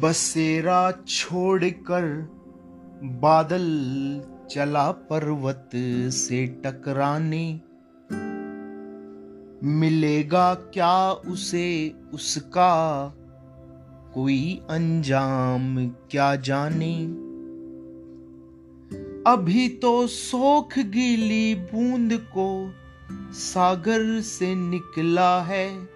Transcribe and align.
बसेरा 0.00 0.92
छोड़कर 1.08 2.28
बादल 3.02 3.66
चला 4.50 4.90
पर्वत 4.90 5.70
से 6.12 6.46
टकराने। 6.46 7.60
मिलेगा 9.64 10.54
क्या 10.54 11.12
उसे 11.12 11.94
उसका? 12.14 13.12
कोई 14.14 14.62
अंजाम 14.70 15.88
क्या 15.88 16.36
जाने? 16.36 17.04
अभी 19.32 19.68
तो 19.68 20.06
सोख 20.06 20.78
गीली 20.78 21.54
बूंद 21.54 22.12
को 22.12 22.74
सागर 23.32 24.20
से 24.20 24.54
निकला 24.54 25.42
है। 25.42 25.95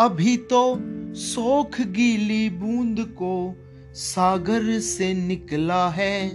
अभी 0.00 0.36
तो 0.36 0.78
सोख 1.14 1.80
गीली 1.80 2.50
बूंद 2.50 3.00
को 3.00 3.54
सागर 3.94 4.80
से 4.80 5.14
निकला 5.14 5.90
है। 5.90 6.28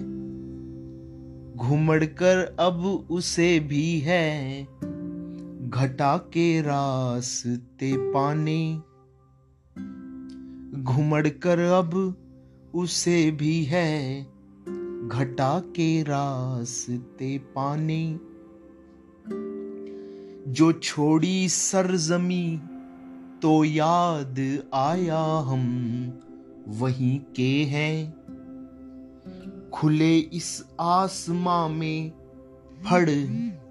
घुमड़ 1.56 2.06
कर 2.06 2.56
अब 2.60 3.08
उसे 3.10 3.60
भी 3.60 4.00
है। 4.00 4.64
घटा 5.70 6.18
के 6.18 6.62
रास्ते 6.62 8.12
पाने। 8.12 8.78
घुमड़ 10.84 11.28
कर 11.28 11.60
अब 11.60 12.16
उसे 12.76 13.32
भी 13.32 13.64
है। 13.64 14.24
घटा 15.08 15.60
के 15.60 16.04
रास्ते 16.04 17.38
पाने। 17.38 18.20
जो 20.52 20.72
छोड़ी 20.72 21.50
सरजमी 21.50 22.62
तो 23.42 23.64
याद 23.64 24.64
आया 24.74 25.24
हम, 25.40 25.64
वहीं 26.68 27.20
के 27.20 27.64
हैं। 27.64 28.26
खुले 29.74 30.18
इस 30.18 30.66
आसमां 30.80 31.70
में 31.70 32.12
फड़ 32.86 33.10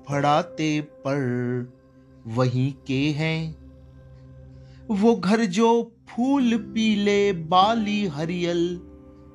फड़ाते 0.08 0.80
पर, 0.80 1.22
वहीं 2.26 2.72
के 2.86 3.10
हैं। 3.10 3.56
वो 4.90 5.14
घर 5.16 5.44
जो 5.44 5.96
फूल 6.08 6.56
पीले 6.56 7.32
बाली 7.32 8.06
हरियल 8.06 8.80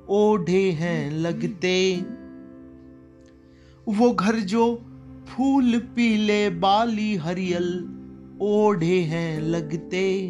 ओढ़े 0.09 0.71
हैं 0.71 1.11
लगते, 1.11 1.95
वो 3.88 4.11
घर 4.11 4.36
जो 4.36 4.75
फूल 5.27 5.80
पीले 5.80 6.49
बाली 6.49 7.16
हरियल 7.16 7.95
ओढ़े 8.42 9.02
हैं 9.02 9.42
लगते। 9.42 10.28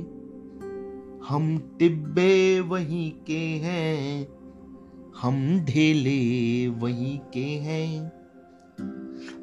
हम 1.27 1.75
टिब्बे 1.79 2.59
वहीं 2.59 3.11
के 3.11 3.39
हैं, 3.39 4.27
हम 5.21 5.65
ढेले 5.65 6.67
वहीं 6.67 7.19
के 7.19 7.45
हैं। 7.45 8.11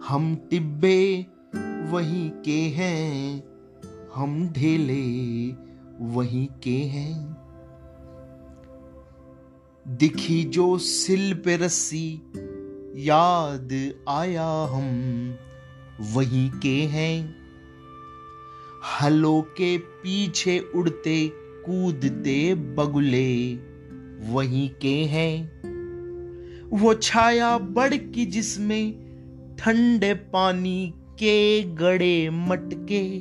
हम 0.09 0.37
टिब्बे 0.51 1.27
वहीं 1.91 2.31
के 2.31 2.61
हैं, 2.61 3.45
हम 4.15 4.49
ढेले 4.49 5.49
वहीं 6.01 6.47
के 6.47 6.79
हैं। 6.79 7.37
दिखी 9.89 10.45
जो 10.45 10.79
सिल 10.79 11.35
पे 11.35 11.57
रस्सी, 11.57 12.23
याद 12.97 13.95
आया 14.09 14.65
हम 14.65 14.89
वहीं 16.01 16.51
के 16.51 16.83
हैं। 16.83 17.46
हलों 18.87 19.43
के 19.43 19.79
पीछे 19.79 20.59
उड़ते, 20.75 21.33
कूदते 21.35 22.55
बगुले। 22.55 23.55
वहीं 24.33 24.71
के 24.71 25.05
हैं। 25.05 25.45
वो 26.71 26.95
छाया 26.95 27.59
बड़ 27.59 27.95
की 27.95 28.27
जिसमें 28.27 28.93
ठंडे 29.59 30.15
पानी 30.15 30.95
के 30.97 31.63
गड़े 31.63 32.31
मटके। 32.31 33.19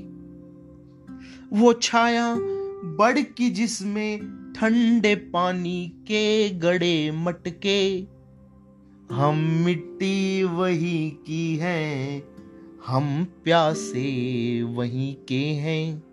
वो 1.58 1.74
छाया 1.74 2.36
बड़ 2.84 3.20
की 3.20 3.50
जिसमें 3.50 4.20
ठंडे 4.58 5.16
पानी 5.16 5.88
के 5.88 6.50
गड़े 6.50 7.12
मटके। 7.12 8.08
हम 9.12 9.64
मिट्टी 9.66 10.44
वही 10.44 11.10
की 11.10 11.56
हैं। 11.56 12.35
हम 12.88 13.28
प्यासे 13.44 14.64
वहीं 14.64 15.16
के 15.16 15.46
हैं, 15.46 16.04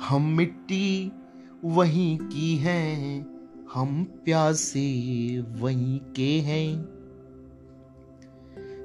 हम 0.00 0.22
मिट्टी 0.22 1.12
वहीं 1.64 2.18
की 2.18 2.56
हैं, 2.56 3.26
हम 3.74 4.04
प्यासे 4.24 5.40
वहीं 5.40 5.98
के 5.98 6.40
हैं। 6.40 6.88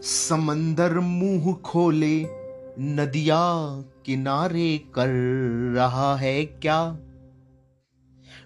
समंदर 0.01 0.99
मुँह 0.99 1.53
खोले, 1.53 2.25
नदिया 2.79 3.41
किनारे 4.05 4.77
कर 4.77 5.09
रहा 5.75 6.15
है 6.15 6.45
क्या? 6.45 6.97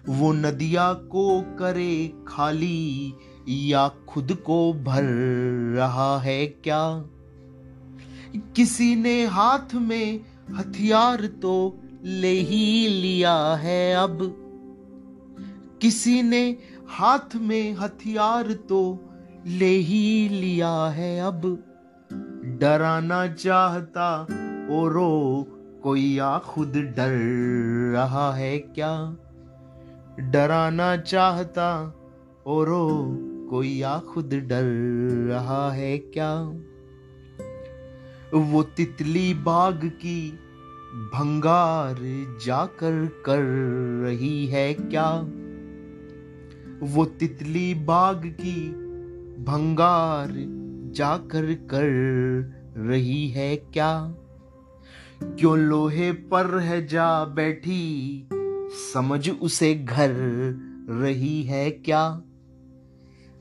वो 0.08 0.32
नदिया 0.32 0.92
को 0.92 1.40
करे 1.40 2.12
खाली 2.28 3.14
या 3.48 3.88
खुद 3.88 4.32
को 4.32 4.72
भर 4.72 5.04
रहा 5.76 6.18
है 6.18 6.46
क्या? 6.46 7.10
किसी 8.36 8.96
ने 8.96 9.26
हाथ 9.26 9.74
में 9.74 10.20
हथियार 10.54 11.26
तो 11.26 11.78
ले 12.04 12.32
ही 12.32 12.88
लिया 12.88 13.54
है 13.54 13.94
अब। 13.94 14.18
किसी 15.82 16.22
ने 16.22 16.56
हाथ 16.88 17.36
में 17.36 17.74
हथियार 17.74 18.52
तो 18.52 18.98
ले 19.46 19.76
ही 19.76 20.28
लिया 20.28 20.86
है 20.86 21.20
अब। 21.20 21.64
डराना 22.60 23.26
चाहता 23.26 24.22
और 24.70 24.92
कोई 25.82 26.14
या 26.14 26.38
खुद 26.38 26.72
डर 26.72 27.18
रहा 27.92 28.34
है 28.34 28.58
क्या? 28.58 29.16
डराना 30.20 30.96
चाहता 30.96 31.94
और 32.46 32.66
कोई 33.50 33.76
या 33.78 33.98
खुद 33.98 34.34
डर 34.34 34.64
रहा 35.28 35.72
है 35.72 35.98
क्या? 35.98 36.52
वो 38.34 38.62
तितली 38.62 39.34
बाग 39.34 39.80
की 39.84 40.30
भंगार 41.14 41.96
जाकर 42.46 43.22
कर 43.26 43.42
रही 44.04 44.46
है 44.46 44.74
क्या? 44.74 45.20
वो 46.82 47.04
तितली 47.04 47.74
बाग 47.74 48.22
की 48.26 48.70
भंगार 49.44 50.28
जाकर 50.94 51.54
कर 51.54 51.88
रही 52.76 53.28
है 53.28 53.56
क्या? 53.56 54.14
क्यों 55.22 55.58
लोहे 55.58 56.12
पर 56.12 56.58
है 56.58 56.86
जा 56.86 57.24
बैठी, 57.24 58.28
समझ 58.92 59.30
उसे 59.30 59.74
घर 59.74 60.10
रही 60.90 61.42
है 61.42 61.70
क्या? 61.70 62.22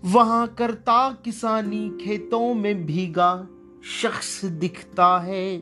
वहाँ 0.05 0.47
करता 0.47 1.11
किसानी 1.11 1.97
खेतों 2.01 2.53
में 2.53 2.85
भीगा 2.85 3.47
शख्स 3.83 4.45
दिखता 4.45 5.19
है। 5.19 5.57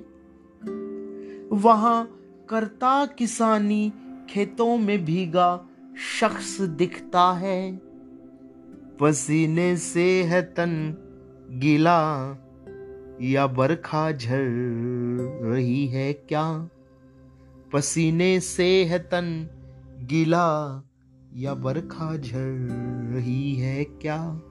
वहाँ 1.51 2.19
करता 2.49 3.05
किसानी, 3.05 3.93
खेतों 4.29 4.77
में 4.77 5.05
भीगा 5.05 5.65
शख्स 6.19 6.61
दिखता 6.61 7.33
है। 7.33 7.81
पसीने 8.99 9.77
से 9.77 10.23
है 10.23 10.41
तन 10.41 10.97
गीला, 11.51 12.29
या 13.21 13.47
बरखा 13.47 14.11
झर 14.11 14.43
रही 15.41 15.87
है 15.87 16.13
क्या? 16.13 16.69
पसीने 17.73 18.39
से 18.39 18.85
है 18.85 18.99
तन 18.99 19.47
गीला, 19.99 20.81
या 21.35 21.53
बरखा 21.53 22.17
झर 22.17 22.67
रही 23.15 23.55
है 23.55 23.83
क्या? 23.83 24.41